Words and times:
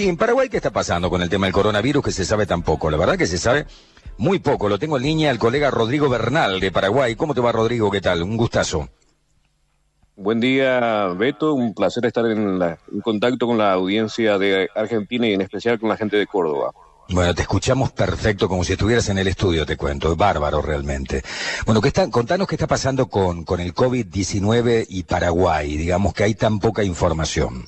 en 0.00 0.16
Paraguay, 0.16 0.48
¿qué 0.48 0.58
está 0.58 0.70
pasando 0.70 1.10
con 1.10 1.22
el 1.22 1.28
tema 1.28 1.46
del 1.46 1.52
coronavirus 1.52 2.04
que 2.04 2.12
se 2.12 2.24
sabe 2.24 2.46
tan 2.46 2.62
poco? 2.62 2.88
La 2.88 2.96
verdad 2.96 3.18
que 3.18 3.26
se 3.26 3.36
sabe 3.36 3.66
muy 4.16 4.38
poco. 4.38 4.68
Lo 4.68 4.78
tengo 4.78 4.96
en 4.96 5.02
línea 5.02 5.28
al 5.28 5.40
colega 5.40 5.72
Rodrigo 5.72 6.08
Bernal 6.08 6.60
de 6.60 6.70
Paraguay. 6.70 7.16
¿Cómo 7.16 7.34
te 7.34 7.40
va, 7.40 7.50
Rodrigo? 7.50 7.90
¿Qué 7.90 8.00
tal? 8.00 8.22
Un 8.22 8.36
gustazo. 8.36 8.88
Buen 10.14 10.38
día, 10.38 11.08
Beto. 11.16 11.52
Un 11.52 11.74
placer 11.74 12.06
estar 12.06 12.24
en, 12.26 12.62
en 12.62 13.00
contacto 13.02 13.48
con 13.48 13.58
la 13.58 13.72
audiencia 13.72 14.38
de 14.38 14.68
Argentina 14.72 15.26
y 15.26 15.34
en 15.34 15.40
especial 15.40 15.80
con 15.80 15.88
la 15.88 15.96
gente 15.96 16.16
de 16.16 16.28
Córdoba. 16.28 16.70
Bueno, 17.08 17.34
te 17.34 17.42
escuchamos 17.42 17.90
perfecto, 17.90 18.48
como 18.48 18.62
si 18.62 18.74
estuvieras 18.74 19.08
en 19.08 19.18
el 19.18 19.26
estudio, 19.26 19.66
te 19.66 19.76
cuento. 19.76 20.14
Bárbaro, 20.14 20.62
realmente. 20.62 21.24
Bueno, 21.66 21.80
¿qué 21.80 21.88
está, 21.88 22.08
contanos 22.08 22.46
qué 22.46 22.54
está 22.54 22.68
pasando 22.68 23.08
con, 23.08 23.42
con 23.42 23.58
el 23.58 23.74
COVID-19 23.74 24.86
y 24.90 25.02
Paraguay. 25.02 25.76
Digamos 25.76 26.14
que 26.14 26.22
hay 26.22 26.36
tan 26.36 26.60
poca 26.60 26.84
información. 26.84 27.66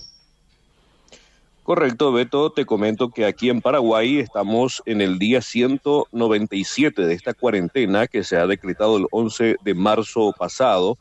Correcto, 1.63 2.13
Beto, 2.13 2.51
te 2.51 2.65
comento 2.65 3.11
que 3.11 3.27
aquí 3.27 3.51
en 3.51 3.61
Paraguay 3.61 4.19
estamos 4.19 4.83
en 4.87 5.01
el 5.01 5.19
día 5.19 5.43
197 5.43 7.03
de 7.03 7.15
esta 7.15 7.34
cuarentena 7.34 8.07
que 8.07 8.25
se 8.25 8.37
ha 8.37 8.47
decretado 8.47 8.97
el 8.97 9.07
11 9.11 9.57
de 9.62 9.75
marzo 9.75 10.33
pasado 10.37 10.97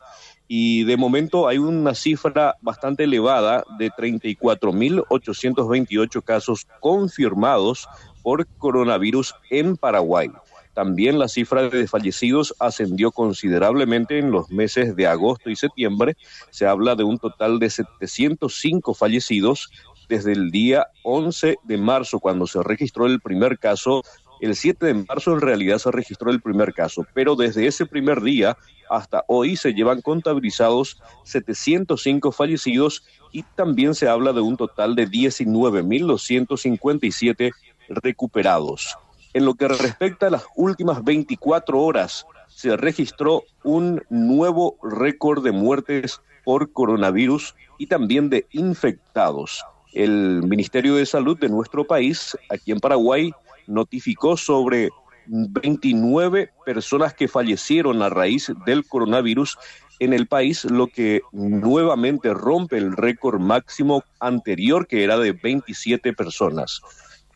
y 0.46 0.84
de 0.84 0.96
momento 0.96 1.48
hay 1.48 1.58
una 1.58 1.94
cifra 1.94 2.56
bastante 2.60 3.04
elevada 3.04 3.64
de 3.78 3.90
34.828 3.90 6.22
casos 6.22 6.66
confirmados 6.80 7.88
por 8.22 8.46
coronavirus 8.58 9.34
en 9.48 9.76
Paraguay. 9.76 10.30
También 10.74 11.18
la 11.18 11.28
cifra 11.28 11.68
de 11.68 11.88
fallecidos 11.88 12.54
ascendió 12.58 13.10
considerablemente 13.10 14.18
en 14.18 14.30
los 14.30 14.50
meses 14.50 14.94
de 14.96 15.06
agosto 15.06 15.50
y 15.50 15.56
septiembre. 15.56 16.16
Se 16.50 16.66
habla 16.66 16.94
de 16.94 17.04
un 17.04 17.18
total 17.18 17.58
de 17.58 17.70
705 17.70 18.94
fallecidos, 18.94 19.70
desde 20.10 20.32
el 20.32 20.50
día 20.50 20.88
11 21.04 21.56
de 21.62 21.78
marzo, 21.78 22.18
cuando 22.18 22.48
se 22.48 22.60
registró 22.64 23.06
el 23.06 23.20
primer 23.20 23.60
caso. 23.60 24.02
El 24.40 24.56
7 24.56 24.86
de 24.86 24.94
marzo 24.94 25.32
en 25.32 25.40
realidad 25.40 25.78
se 25.78 25.92
registró 25.92 26.32
el 26.32 26.40
primer 26.40 26.74
caso, 26.74 27.06
pero 27.14 27.36
desde 27.36 27.64
ese 27.66 27.86
primer 27.86 28.20
día 28.20 28.56
hasta 28.88 29.22
hoy 29.28 29.56
se 29.56 29.72
llevan 29.72 30.00
contabilizados 30.00 31.00
705 31.24 32.32
fallecidos 32.32 33.04
y 33.30 33.44
también 33.54 33.94
se 33.94 34.08
habla 34.08 34.32
de 34.32 34.40
un 34.40 34.56
total 34.56 34.96
de 34.96 35.08
19.257 35.08 37.52
recuperados. 37.88 38.96
En 39.32 39.44
lo 39.44 39.54
que 39.54 39.68
respecta 39.68 40.26
a 40.26 40.30
las 40.30 40.42
últimas 40.56 41.04
24 41.04 41.78
horas, 41.78 42.26
se 42.48 42.76
registró 42.76 43.44
un 43.62 44.02
nuevo 44.10 44.76
récord 44.82 45.44
de 45.44 45.52
muertes 45.52 46.20
por 46.44 46.72
coronavirus 46.72 47.54
y 47.78 47.86
también 47.86 48.28
de 48.28 48.48
infectados 48.50 49.62
el 49.92 50.42
Ministerio 50.42 50.94
de 50.96 51.06
Salud 51.06 51.38
de 51.38 51.48
nuestro 51.48 51.84
país, 51.84 52.36
aquí 52.48 52.72
en 52.72 52.80
Paraguay, 52.80 53.32
notificó 53.66 54.36
sobre 54.36 54.90
29 55.26 56.50
personas 56.64 57.14
que 57.14 57.28
fallecieron 57.28 58.02
a 58.02 58.08
raíz 58.08 58.52
del 58.66 58.84
coronavirus 58.84 59.58
en 60.00 60.12
el 60.12 60.26
país, 60.26 60.64
lo 60.64 60.86
que 60.86 61.20
nuevamente 61.32 62.32
rompe 62.32 62.78
el 62.78 62.96
récord 62.96 63.38
máximo 63.38 64.02
anterior, 64.18 64.86
que 64.86 65.04
era 65.04 65.18
de 65.18 65.32
27 65.32 66.12
personas. 66.14 66.80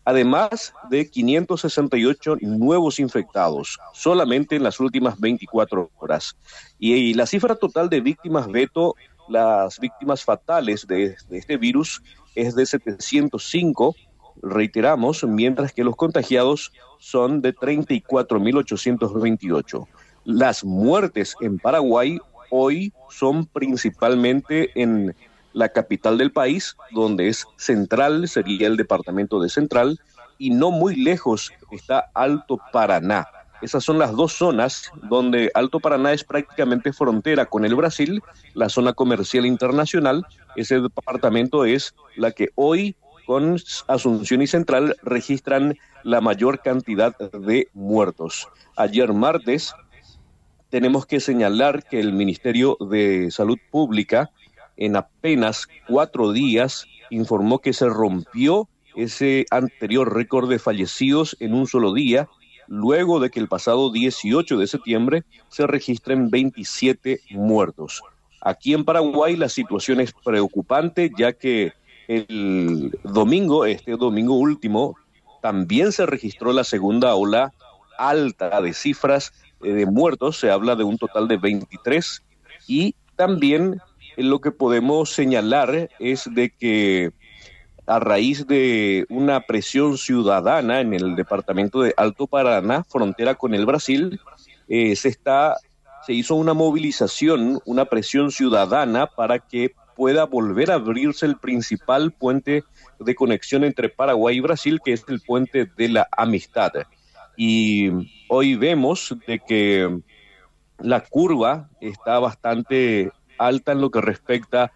Además 0.07 0.75
de 0.91 1.09
568 1.09 2.37
nuevos 2.41 2.99
infectados, 2.99 3.79
solamente 3.93 4.57
en 4.57 4.63
las 4.63 4.81
últimas 4.81 5.19
24 5.21 5.91
horas. 5.99 6.37
Y, 6.79 7.15
la 7.15 7.27
cifra 7.27 7.55
total 7.55 7.89
de 7.89 8.01
víctimas, 8.01 8.47
Beto, 8.49 8.97
las 9.29 9.79
víctimas 9.79 10.25
fatales 10.25 10.87
de 10.87 11.17
este 11.31 11.57
virus 11.57 12.03
es 12.35 12.55
de 12.55 12.67
705, 12.67 13.97
reiteramos, 14.43 15.25
mientras 15.25 15.73
que 15.73 15.85
los 15.85 15.97
contagiados 15.97 16.73
son 16.99 17.41
de 17.43 17.55
34.828. 17.55 19.87
Las 20.25 20.65
muertes 20.65 21.37
en 21.41 21.59
Paraguay 21.59 22.19
hoy 22.51 22.93
son 23.11 23.47
principalmente 23.47 24.71
en 24.81 25.15
la 25.53 25.69
capital 25.69 26.19
del 26.19 26.33
país, 26.33 26.77
donde 26.91 27.29
es 27.29 27.47
central, 27.57 28.27
sería 28.29 28.67
el 28.67 28.77
departamento 28.77 29.41
de 29.41 29.49
Central, 29.49 30.01
y 30.39 30.51
no 30.51 30.71
muy 30.71 30.97
lejos 30.97 31.53
está 31.71 32.11
Alto 32.13 32.59
Paraná. 32.73 33.27
Esas 33.65 33.83
son 33.83 33.99
las 33.99 34.13
dos 34.13 34.35
zonas 34.35 34.93
donde 35.05 35.51
Alto 35.55 35.81
Paraná 35.81 36.13
es 36.13 36.23
prácticamente 36.23 36.93
frontera 36.93 37.47
con 37.47 37.65
el 37.65 37.75
Brasil, 37.75 38.23
la 38.53 38.69
zona 38.69 38.93
comercial 38.93 39.47
internacional. 39.47 40.27
Ese 40.55 40.81
departamento 40.81 41.65
es 41.65 41.95
la 42.15 42.33
que 42.33 42.51
hoy 42.57 42.95
con 43.25 43.57
Asunción 43.89 44.43
y 44.43 44.47
Central 44.47 44.97
registran 45.03 45.79
la 46.03 46.21
mayor 46.21 46.61
cantidad 46.61 47.17
de 47.17 47.69
muertos. 47.73 48.49
Ayer 48.77 49.15
martes 49.15 49.73
tenemos 50.69 51.07
que 51.07 51.19
señalar 51.19 51.85
que 51.85 52.01
el 52.01 52.13
Ministerio 52.13 52.77
de 52.91 53.31
Salud 53.31 53.57
Pública 53.71 54.31
en 54.77 54.95
apenas 54.95 55.69
cuatro 55.89 56.33
días 56.33 56.85
informó 57.09 57.61
que 57.61 57.73
se 57.73 57.89
rompió 57.89 58.69
ese 58.95 59.47
anterior 59.51 60.15
récord 60.15 60.51
de 60.51 60.59
fallecidos 60.59 61.35
en 61.41 61.55
un 61.55 61.67
solo 61.67 61.95
día 61.95 62.29
luego 62.69 63.21
de 63.21 63.31
que 63.31 63.41
el 63.41 63.49
pasado 63.49 63.91
18 63.91 64.59
de 64.59 64.67
septiembre 64.67 65.25
se 65.49 65.67
registren 65.67 66.31
27 66.31 67.21
muertos. 67.31 68.03
Aquí 68.41 68.75
en 68.75 68.85
Paraguay 68.85 69.37
la 69.37 69.49
situación 69.49 70.01
es 70.01 70.13
preocupante 70.13 71.11
ya 71.17 71.33
que 71.33 71.73
el 72.09 72.99
domingo, 73.03 73.65
este 73.65 73.93
domingo 73.93 74.35
último, 74.35 74.97
también 75.41 75.93
se 75.93 76.07
registró 76.07 76.53
la 76.53 76.65
segunda 76.65 77.15
ola 77.15 77.53
alta 77.99 78.61
de 78.61 78.73
cifras 78.75 79.33
eh, 79.63 79.73
de 79.73 79.87
muertos, 79.87 80.39
se 80.39 80.51
habla 80.51 80.77
de 80.77 80.85
un 80.85 80.99
total 80.99 81.29
de 81.29 81.37
23 81.37 82.23
y 82.67 82.95
también 83.17 83.81
lo 84.17 84.41
que 84.41 84.51
podemos 84.51 85.11
señalar 85.11 85.91
es 85.99 86.29
de 86.33 86.51
que 86.51 87.13
a 87.87 87.99
raíz 87.99 88.47
de 88.47 89.07
una 89.09 89.41
presión 89.41 89.99
ciudadana 89.99 90.81
en 90.81 90.95
el 90.95 91.17
departamento 91.17 91.83
de 91.83 91.95
Alto 91.97 92.27
Paraná, 92.27 92.85
frontera 92.85 93.35
con 93.35 93.55
el 93.55 93.67
Brasil, 93.67 94.21
eh, 94.69 94.97
se 94.97 95.09
está 95.09 95.57
se 96.05 96.13
hizo 96.13 96.35
una 96.35 96.53
movilización, 96.53 97.61
una 97.65 97.87
presión 97.87 98.31
ciudadana 98.31 99.07
para 99.07 99.39
que 99.39 99.75
pueda 99.97 100.25
volver 100.25 100.71
a 100.71 100.75
abrirse 100.75 101.25
el 101.25 101.37
principal 101.39 102.13
puente 102.13 102.65
de 102.99 103.15
conexión 103.15 103.65
entre 103.65 103.89
Paraguay 103.89 104.37
y 104.37 104.41
Brasil, 104.41 104.81
que 104.85 104.93
es 104.93 105.05
el 105.09 105.21
puente 105.21 105.67
de 105.77 105.89
la 105.89 106.09
amistad. 106.13 106.73
Y 107.37 107.91
hoy 108.29 108.55
vemos 108.55 109.17
de 109.27 109.39
que 109.39 109.99
la 110.79 111.01
curva 111.01 111.71
está 111.81 112.19
bastante 112.19 113.11
alta 113.39 113.73
en 113.73 113.81
lo 113.81 113.91
que 113.91 114.01
respecta 114.01 114.73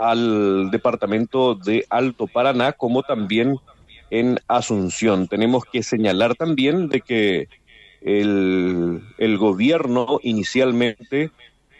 al 0.00 0.70
departamento 0.70 1.54
de 1.54 1.84
Alto 1.90 2.26
Paraná, 2.26 2.72
como 2.72 3.02
también 3.02 3.58
en 4.10 4.40
Asunción. 4.48 5.28
Tenemos 5.28 5.64
que 5.64 5.82
señalar 5.82 6.34
también 6.34 6.88
de 6.88 7.02
que 7.02 7.48
el, 8.00 9.02
el 9.18 9.38
gobierno 9.38 10.18
inicialmente 10.22 11.30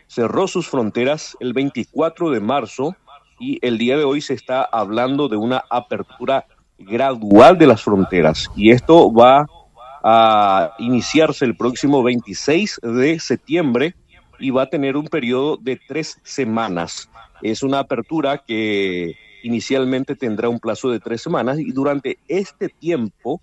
cerró 0.07 0.47
sus 0.47 0.69
fronteras 0.69 1.37
el 1.41 1.55
24 1.55 2.31
de 2.31 2.41
marzo 2.41 2.95
y 3.39 3.59
el 3.67 3.79
día 3.79 3.97
de 3.97 4.05
hoy 4.05 4.21
se 4.21 4.35
está 4.35 4.63
hablando 4.63 5.29
de 5.29 5.37
una 5.37 5.65
apertura 5.71 6.47
gradual 6.79 7.57
de 7.57 7.67
las 7.67 7.83
fronteras 7.83 8.51
y 8.55 8.71
esto 8.71 9.13
va 9.13 9.47
a 10.03 10.75
iniciarse 10.79 11.45
el 11.45 11.57
próximo 11.57 12.03
26 12.03 12.81
de 12.83 13.19
septiembre 13.19 13.95
y 14.39 14.51
va 14.51 14.63
a 14.63 14.67
tener 14.67 14.97
un 14.97 15.07
periodo 15.07 15.57
de 15.57 15.79
tres 15.87 16.19
semanas. 16.23 17.11
Es 17.43 17.62
una 17.62 17.81
apertura 17.81 18.39
que 18.39 19.17
inicialmente 19.43 20.17
tendrá 20.17 20.49
un 20.49 20.61
plazo 20.61 20.91
de 20.91 21.01
tres 21.01 21.23
semanas 21.23 21.59
y 21.59 21.73
durante 21.73 22.19
este 22.28 22.69
tiempo 22.69 23.41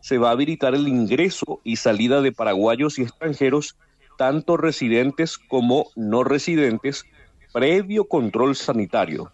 se 0.00 0.18
va 0.18 0.28
a 0.28 0.32
habilitar 0.32 0.74
el 0.74 0.88
ingreso 0.88 1.60
y 1.64 1.76
salida 1.76 2.20
de 2.20 2.32
paraguayos 2.32 2.98
y 2.98 3.02
extranjeros, 3.02 3.76
tanto 4.16 4.56
residentes 4.56 5.38
como 5.38 5.86
no 5.96 6.24
residentes, 6.24 7.04
previo 7.52 8.04
control 8.04 8.56
sanitario. 8.56 9.30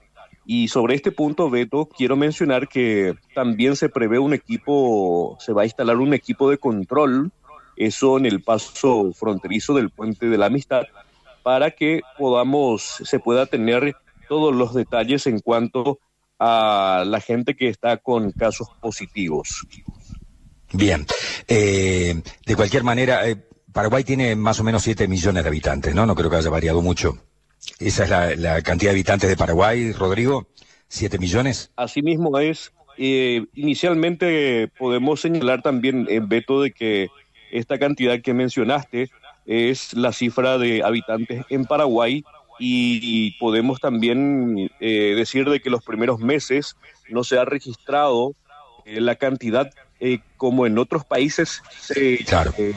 Y 0.46 0.68
sobre 0.68 0.94
este 0.94 1.10
punto, 1.10 1.48
Beto, 1.48 1.86
quiero 1.86 2.16
mencionar 2.16 2.68
que 2.68 3.14
también 3.34 3.76
se 3.76 3.88
prevé 3.88 4.18
un 4.18 4.34
equipo, 4.34 5.36
se 5.40 5.52
va 5.52 5.62
a 5.62 5.64
instalar 5.66 5.96
un 5.96 6.12
equipo 6.12 6.50
de 6.50 6.58
control, 6.58 7.32
eso 7.76 8.18
en 8.18 8.26
el 8.26 8.42
paso 8.42 9.12
fronterizo 9.14 9.74
del 9.74 9.90
puente 9.90 10.28
de 10.28 10.38
la 10.38 10.46
amistad, 10.46 10.84
para 11.42 11.70
que 11.70 12.02
podamos, 12.18 12.82
se 12.82 13.18
pueda 13.18 13.46
tener 13.46 13.96
todos 14.28 14.54
los 14.54 14.74
detalles 14.74 15.26
en 15.26 15.40
cuanto 15.40 15.98
a 16.38 17.04
la 17.06 17.20
gente 17.20 17.54
que 17.54 17.68
está 17.68 17.96
con 17.98 18.32
casos 18.32 18.68
positivos. 18.80 19.66
Bien, 20.72 21.06
eh, 21.46 22.20
de 22.44 22.56
cualquier 22.56 22.82
manera, 22.82 23.28
eh, 23.28 23.36
Paraguay 23.72 24.04
tiene 24.04 24.34
más 24.34 24.58
o 24.60 24.64
menos 24.64 24.82
7 24.82 25.06
millones 25.08 25.44
de 25.44 25.48
habitantes, 25.48 25.94
¿no? 25.94 26.06
No 26.06 26.14
creo 26.14 26.30
que 26.30 26.36
haya 26.36 26.50
variado 26.50 26.82
mucho. 26.82 27.18
¿Esa 27.78 28.30
es 28.30 28.38
la, 28.38 28.62
cantidad 28.62 28.90
de 28.90 28.96
habitantes 28.96 29.28
de 29.28 29.36
Paraguay, 29.36 29.92
Rodrigo? 29.92 30.48
¿7 30.90 31.18
millones? 31.18 31.70
Asimismo 31.76 32.38
es, 32.38 32.72
Eh, 32.96 33.46
inicialmente 33.54 34.68
podemos 34.78 35.20
señalar 35.20 35.62
también, 35.62 36.06
en 36.08 36.28
Beto, 36.28 36.62
de 36.62 36.70
que 36.70 37.08
esta 37.50 37.76
cantidad 37.76 38.20
que 38.20 38.34
mencionaste 38.34 39.10
es 39.46 39.94
la 39.94 40.12
cifra 40.12 40.58
de 40.58 40.84
habitantes 40.84 41.44
en 41.50 41.64
Paraguay 41.64 42.24
y, 42.58 43.32
podemos 43.38 43.80
también 43.80 44.70
eh, 44.80 45.14
decir 45.16 45.48
de 45.48 45.60
que 45.60 45.70
los 45.70 45.84
primeros 45.84 46.20
meses 46.20 46.76
no 47.08 47.24
se 47.24 47.38
ha 47.38 47.44
registrado 47.44 48.34
eh, 48.84 49.00
la 49.00 49.16
cantidad 49.16 49.70
eh, 50.00 50.20
como 50.36 50.66
en 50.66 50.78
otros 50.78 51.04
países 51.04 51.62
se, 51.70 52.24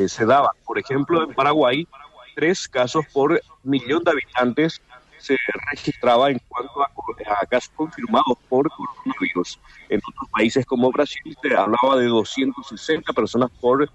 se 0.07 0.25
daba. 0.25 0.51
Por 0.65 0.79
ejemplo, 0.79 1.24
en 1.24 1.33
Paraguay, 1.33 1.88
tres 2.35 2.68
casos 2.68 3.06
por 3.13 3.41
millón 3.63 4.03
de 4.03 4.12
habitantes 4.12 4.81
se 5.19 5.38
registraba 5.71 6.29
en 6.29 6.39
cuanto 6.47 6.81
a, 6.81 7.45
casos 7.50 7.71
confirmados 7.75 8.38
por 8.47 8.69
coronavirus. 8.69 9.59
En 9.89 10.00
otros 10.07 10.29
países 10.31 10.65
como 10.65 10.91
Brasil 10.91 11.38
se 11.41 11.56
hablaba 11.56 11.97
de 11.97 12.06
260 12.06 13.12
personas 13.13 13.50
por, 13.59 13.89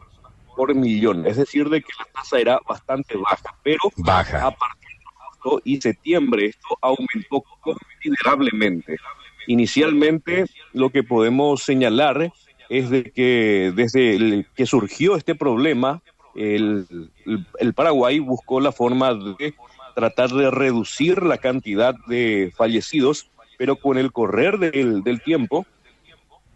por 0.56 0.74
millón. 0.74 1.26
Es 1.26 1.36
decir, 1.36 1.68
de 1.70 1.80
que 1.80 1.92
la 1.98 2.04
tasa 2.12 2.38
era 2.38 2.60
bastante 2.68 3.16
baja. 3.16 3.54
Pero 3.62 3.80
baja. 3.96 4.46
a 4.46 4.50
partir 4.50 4.81
agosto 5.42 5.60
y 5.64 5.80
septiembre 5.80 6.46
esto 6.46 6.78
aumentó 6.80 7.44
considerablemente. 7.60 8.96
Inicialmente 9.46 10.46
lo 10.72 10.90
que 10.90 11.02
podemos 11.02 11.62
señalar 11.62 12.32
es 12.68 12.90
de 12.90 13.04
que 13.04 13.72
desde 13.74 14.46
que 14.54 14.66
surgió 14.66 15.16
este 15.16 15.34
problema, 15.34 16.00
el, 16.34 16.86
el, 17.58 17.74
Paraguay 17.74 18.18
buscó 18.18 18.60
la 18.60 18.72
forma 18.72 19.12
de 19.14 19.54
tratar 19.94 20.30
de 20.30 20.50
reducir 20.50 21.22
la 21.22 21.36
cantidad 21.36 21.94
de 22.06 22.52
fallecidos, 22.56 23.28
pero 23.58 23.76
con 23.76 23.98
el 23.98 24.12
correr 24.12 24.58
del, 24.58 25.02
del 25.02 25.20
tiempo 25.20 25.66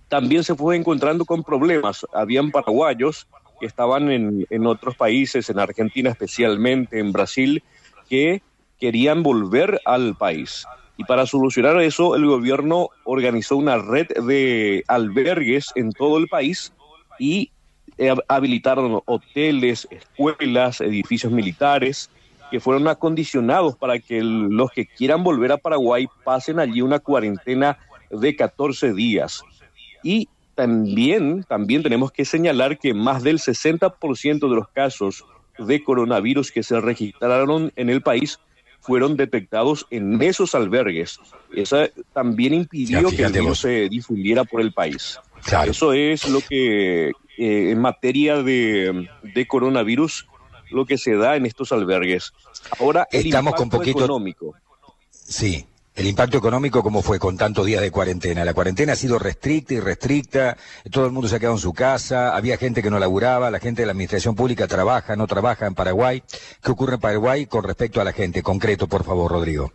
también 0.09 0.45
se 0.45 0.55
fue 0.55 0.77
encontrando 0.77 1.25
con 1.25 1.43
problemas. 1.43 2.07
Habían 2.15 2.51
paraguayos 2.51 3.27
que 3.61 3.67
estaban 3.67 4.11
en, 4.11 4.47
en 4.49 4.67
otros 4.67 4.97
países, 4.97 5.51
en 5.51 5.59
Argentina 5.59 6.11
especialmente, 6.11 6.99
en 6.99 7.13
Brasil, 7.13 7.63
que 8.09 8.41
querían 8.79 9.23
volver 9.23 9.81
al 9.85 10.15
país. 10.17 10.67
Y 10.97 11.05
para 11.05 11.27
solucionar 11.27 11.81
eso, 11.81 12.17
el 12.17 12.27
gobierno 12.27 12.89
organizó 13.05 13.57
una 13.57 13.77
red 13.79 14.07
de 14.09 14.83
albergues 14.89 15.71
en 15.75 15.93
todo 15.93 16.19
el 16.19 16.27
país 16.29 16.73
y 17.19 17.51
eh, 17.99 18.15
habilitaron 18.29 19.01
hoteles, 19.05 19.87
escuelas, 19.91 20.81
edificios 20.81 21.33
militares 21.33 22.11
que 22.51 22.61
fueron 22.61 22.89
acondicionados 22.89 23.77
para 23.77 23.99
que 23.99 24.23
los 24.23 24.71
que 24.71 24.87
quieran 24.87 25.25
volver 25.25 25.53
a 25.53 25.57
Paraguay 25.57 26.07
pasen 26.25 26.61
allí 26.61 26.81
una 26.81 26.99
cuarentena 26.99 27.79
de 28.11 28.37
14 28.37 28.93
días. 28.93 29.43
Y 30.03 30.29
también, 30.55 31.45
también 31.45 31.83
tenemos 31.83 32.13
que 32.13 32.25
señalar 32.25 32.79
que 32.79 32.95
más 32.95 33.23
del 33.23 33.39
60% 33.39 34.49
de 34.49 34.57
los 34.57 34.69
casos 34.69 35.25
de 35.59 35.83
coronavirus 35.83 36.53
que 36.53 36.63
se 36.63 36.81
registraron 36.81 37.73
en 37.77 37.91
el 37.91 38.03
país 38.03 38.39
fueron 38.87 39.17
detectados 39.17 39.87
en 39.91 40.23
esos 40.23 40.55
albergues. 40.55 41.19
Eso 41.53 41.79
también 42.13 42.55
impidió 42.55 43.11
que 43.11 43.25
el 43.25 43.33
virus 43.33 43.61
se 43.61 43.89
difundiera 43.89 44.45
por 44.45 44.61
el 44.61 44.73
país. 44.73 45.19
Eso 45.67 45.93
es 45.93 46.29
lo 46.29 46.41
que, 46.41 47.09
eh, 47.09 47.13
en 47.71 47.81
materia 47.81 48.43
de, 48.43 49.09
coronavirus, 49.49 50.29
lo 50.71 50.87
que 50.87 50.99
se 50.99 51.15
da 51.17 51.37
en 51.37 51.47
estos 51.47 51.73
albergues. 51.73 52.33
Ahora, 52.79 53.09
el 53.11 53.27
Estamos 53.27 53.55
con 53.55 53.69
poquito... 53.69 53.99
económico. 53.99 54.55
Sí. 55.11 55.67
El 55.97 56.07
impacto 56.07 56.37
económico, 56.37 56.83
¿cómo 56.83 57.01
fue 57.01 57.19
con 57.19 57.39
tantos 57.39 57.65
días 57.65 57.81
de 57.81 57.91
cuarentena? 57.91 58.45
La 58.45 58.53
cuarentena 58.53 58.93
ha 58.93 58.97
sido 58.97 59.19
restricta 59.19 59.73
y 59.73 59.81
restricta, 59.81 60.59
todo 60.93 61.07
el 61.07 61.13
mundo 61.13 61.27
se 61.27 61.37
ha 61.37 61.39
quedado 61.39 61.55
en 61.55 61.61
su 61.61 61.73
casa, 61.73 62.37
había 62.37 62.59
gente 62.59 62.83
que 62.83 62.91
no 62.91 62.99
laburaba, 62.99 63.51
la 63.51 63.61
gente 63.61 63.81
de 63.81 63.87
la 63.87 63.93
administración 63.93 64.35
pública 64.35 64.67
trabaja, 64.67 65.17
no 65.17 65.27
trabaja 65.27 65.67
en 65.67 65.75
Paraguay. 65.75 66.23
¿Qué 66.63 66.71
ocurre 66.71 66.97
en 66.97 67.01
Paraguay 67.01 67.47
con 67.47 67.65
respecto 67.65 68.03
a 68.03 68.05
la 68.05 68.13
gente? 68.13 68.43
Concreto, 68.43 68.89
por 68.89 69.05
favor, 69.05 69.33
Rodrigo. 69.33 69.73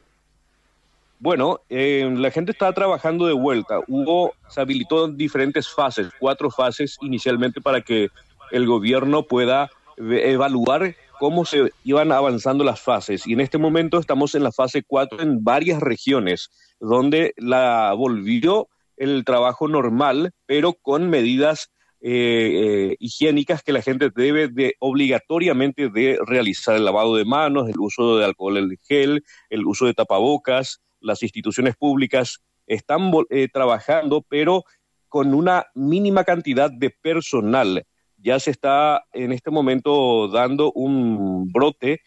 Bueno, 1.18 1.62
eh, 1.70 2.08
la 2.16 2.30
gente 2.30 2.52
está 2.52 2.72
trabajando 2.72 3.26
de 3.26 3.34
vuelta. 3.34 3.80
Hubo, 3.88 4.34
se 4.48 4.62
habilitó 4.62 5.08
diferentes 5.08 5.70
fases, 5.70 6.10
cuatro 6.20 6.52
fases 6.52 7.00
inicialmente 7.02 7.62
para 7.62 7.82
que 7.82 8.10
el 8.52 8.68
gobierno 8.68 9.24
pueda 9.24 9.72
evaluar 9.98 10.96
cómo 11.22 11.46
se 11.46 11.70
iban 11.84 12.12
avanzando 12.12 12.64
las 12.64 12.82
fases. 12.82 13.28
Y 13.28 13.34
en 13.34 13.42
este 13.42 13.60
momento 13.60 14.00
estamos 14.00 14.34
en 14.34 14.42
la 14.42 14.52
fase 14.52 14.82
4 14.82 15.22
en 15.22 15.44
varias 15.44 15.80
regiones, 15.80 16.50
donde 16.80 17.36
la 17.38 17.94
volvió 17.96 18.70
el 18.98 19.24
trabajo 19.24 19.68
normal, 19.68 20.32
pero 20.48 20.74
con 20.74 21.12
medidas 21.12 21.70
eh, 22.02 22.10
eh, 22.10 22.96
higiénicas 23.00 23.62
que 23.62 23.72
la 23.72 23.84
gente 23.84 24.10
debe 24.10 24.48
de 24.48 24.74
obligatoriamente 24.80 25.90
de 25.90 26.18
realizar 26.26 26.76
el 26.76 26.86
lavado 26.86 27.16
de 27.16 27.26
manos, 27.26 27.70
el 27.70 27.80
uso 27.80 28.18
de 28.18 28.26
alcohol 28.26 28.58
en 28.58 28.76
gel, 28.82 29.24
el 29.52 29.68
uso 29.68 29.86
de 29.86 29.94
tapabocas, 29.94 30.82
las 31.02 31.22
instituciones 31.22 31.76
públicas 31.76 32.40
están 32.66 33.12
eh, 33.30 33.48
trabajando, 33.48 34.26
pero 34.28 34.64
con 35.08 35.36
una 35.36 35.68
mínima 35.76 36.24
cantidad 36.24 36.72
de 36.72 36.90
personal 36.90 37.86
ya 38.22 38.40
se 38.40 38.52
está 38.52 39.04
en 39.14 39.32
este 39.32 39.52
momento 39.52 40.28
dando 40.28 40.72
un 40.72 41.52
brote 41.52 42.02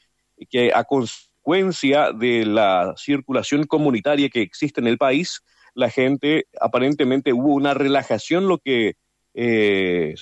que 0.51 0.73
a 0.75 0.85
consecuencia 0.85 2.13
de 2.13 2.47
la 2.47 2.95
circulación 2.97 3.65
comunitaria 3.65 4.29
que 4.29 4.43
existe 4.43 4.81
en 4.81 4.87
el 4.87 4.99
país, 4.99 5.43
la 5.75 5.91
gente 5.91 6.47
aparentemente 6.61 7.33
hubo 7.33 7.55
una 7.55 7.75
relajación, 7.75 8.49
lo 8.49 8.59
que 8.59 8.95
eh, 9.35 10.15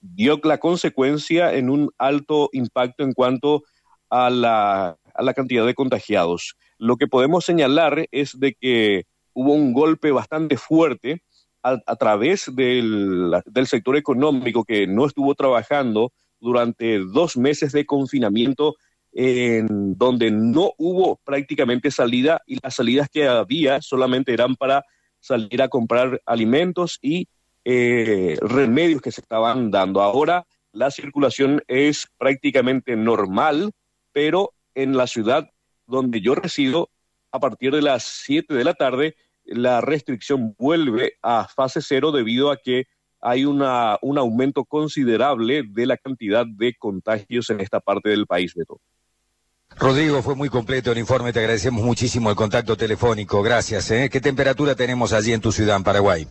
dio 0.00 0.40
la 0.42 0.58
consecuencia 0.58 1.54
en 1.54 1.70
un 1.70 1.90
alto 1.98 2.48
impacto 2.52 3.04
en 3.04 3.12
cuanto 3.12 3.62
a 4.10 4.30
la, 4.30 4.98
a 5.14 5.22
la 5.22 5.34
cantidad 5.34 5.64
de 5.64 5.74
contagiados. 5.74 6.56
Lo 6.78 6.96
que 6.96 7.06
podemos 7.06 7.44
señalar 7.44 8.06
es 8.10 8.38
de 8.38 8.54
que 8.54 9.04
hubo 9.32 9.52
un 9.52 9.72
golpe 9.72 10.10
bastante 10.10 10.56
fuerte 10.56 11.22
a, 11.66 11.96
través 11.96 12.50
del, 12.54 13.34
sector 13.64 13.96
económico 13.96 14.64
que 14.64 14.86
no 14.86 15.06
estuvo 15.06 15.34
trabajando 15.34 16.12
durante 16.38 16.98
dos 16.98 17.36
meses 17.36 17.72
de 17.72 17.86
confinamiento 17.86 18.76
en 19.12 19.96
donde 19.96 20.30
no 20.30 20.72
hubo 20.78 21.16
prácticamente 21.24 21.90
salida 21.90 22.42
y 22.46 22.58
las 22.62 22.74
salidas 22.76 23.08
que 23.08 23.26
había 23.26 23.80
solamente 23.80 24.32
eran 24.32 24.54
para 24.54 24.84
salir 25.20 25.62
a 25.62 25.68
comprar 25.68 26.20
alimentos 26.26 26.98
y 27.02 27.26
eh, 27.64 28.36
remedios 28.42 29.00
que 29.02 29.10
se 29.10 29.22
estaban 29.22 29.70
dando. 29.70 30.02
Ahora 30.02 30.46
la 30.72 30.90
circulación 30.90 31.62
es 31.66 32.06
prácticamente 32.18 32.94
normal, 32.94 33.72
pero 34.12 34.52
en 34.74 34.96
la 34.96 35.06
ciudad 35.06 35.50
donde 35.86 36.20
yo 36.20 36.34
resido, 36.34 36.90
a 37.32 37.40
partir 37.40 37.72
de 37.74 37.82
las 37.82 38.04
7 38.04 38.54
de 38.54 38.64
la 38.64 38.74
tarde, 38.74 39.16
la 39.46 39.80
restricción 39.80 40.54
vuelve 40.58 41.14
a 41.22 41.46
fase 41.48 41.80
cero 41.80 42.12
debido 42.12 42.50
a 42.50 42.56
que 42.56 42.86
hay 43.20 43.44
una, 43.44 43.98
un 44.02 44.18
aumento 44.18 44.64
considerable 44.64 45.62
de 45.66 45.86
la 45.86 45.96
cantidad 45.96 46.46
de 46.46 46.74
contagios 46.74 47.50
en 47.50 47.60
esta 47.60 47.80
parte 47.80 48.10
del 48.10 48.26
país, 48.26 48.54
Beto. 48.54 48.80
Rodrigo, 49.78 50.22
fue 50.22 50.34
muy 50.34 50.48
completo 50.48 50.92
el 50.92 50.98
informe, 50.98 51.32
te 51.32 51.40
agradecemos 51.40 51.84
muchísimo 51.84 52.30
el 52.30 52.36
contacto 52.36 52.76
telefónico, 52.76 53.42
gracias. 53.42 53.90
¿eh? 53.90 54.08
¿Qué 54.10 54.20
temperatura 54.20 54.74
tenemos 54.74 55.12
allí 55.12 55.32
en 55.32 55.40
tu 55.40 55.52
ciudad, 55.52 55.76
en 55.76 55.84
Paraguay? 55.84 56.26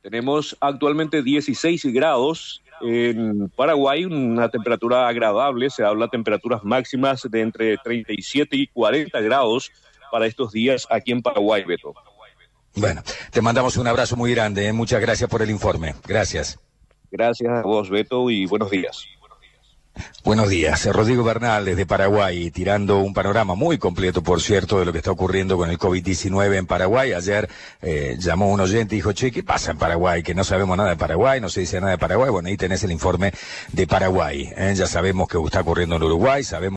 Tenemos 0.00 0.56
actualmente 0.60 1.22
16 1.22 1.84
grados 1.86 2.62
en 2.80 3.48
Paraguay, 3.50 4.04
una 4.04 4.48
temperatura 4.48 5.08
agradable, 5.08 5.70
se 5.70 5.84
habla 5.84 6.06
de 6.06 6.10
temperaturas 6.10 6.62
máximas 6.64 7.22
de 7.30 7.40
entre 7.40 7.76
37 7.78 8.56
y 8.56 8.66
40 8.68 9.20
grados 9.20 9.70
para 10.14 10.28
estos 10.28 10.52
días 10.52 10.86
aquí 10.90 11.10
en 11.10 11.22
Paraguay, 11.22 11.64
Beto. 11.64 11.92
Bueno, 12.76 13.02
te 13.32 13.42
mandamos 13.42 13.76
un 13.78 13.88
abrazo 13.88 14.14
muy 14.14 14.32
grande. 14.32 14.68
¿eh? 14.68 14.72
Muchas 14.72 15.00
gracias 15.00 15.28
por 15.28 15.42
el 15.42 15.50
informe. 15.50 15.96
Gracias. 16.06 16.60
Gracias 17.10 17.50
a 17.50 17.62
vos, 17.62 17.90
Beto, 17.90 18.30
y 18.30 18.46
buenos 18.46 18.70
días. 18.70 19.08
Buenos 20.24 20.48
días, 20.48 20.86
Rodrigo 20.86 21.22
Bernal 21.22 21.66
desde 21.66 21.86
Paraguay, 21.86 22.50
tirando 22.50 22.98
un 22.98 23.12
panorama 23.12 23.54
muy 23.54 23.76
completo, 23.78 24.22
por 24.22 24.40
cierto, 24.40 24.78
de 24.78 24.86
lo 24.86 24.92
que 24.92 24.98
está 24.98 25.10
ocurriendo 25.10 25.56
con 25.56 25.70
el 25.70 25.78
COVID-19 25.78 26.56
en 26.56 26.66
Paraguay. 26.66 27.12
Ayer 27.12 27.48
eh, 27.82 28.16
llamó 28.18 28.50
un 28.50 28.60
oyente 28.60 28.94
y 28.94 28.98
dijo, 28.98 29.12
che, 29.12 29.30
¿qué 29.30 29.42
pasa 29.42 29.72
en 29.72 29.78
Paraguay? 29.78 30.22
Que 30.22 30.34
no 30.34 30.42
sabemos 30.42 30.76
nada 30.76 30.90
de 30.90 30.96
Paraguay, 30.96 31.40
no 31.40 31.48
se 31.48 31.60
dice 31.60 31.78
nada 31.78 31.92
de 31.92 31.98
Paraguay. 31.98 32.30
Bueno, 32.30 32.48
ahí 32.48 32.56
tenés 32.56 32.82
el 32.84 32.90
informe 32.90 33.32
de 33.72 33.86
Paraguay. 33.86 34.50
¿eh? 34.56 34.72
Ya 34.74 34.86
sabemos 34.86 35.28
que 35.28 35.38
está 35.44 35.60
ocurriendo 35.60 35.96
en 35.96 36.02
Uruguay, 36.02 36.42
sabemos 36.42 36.72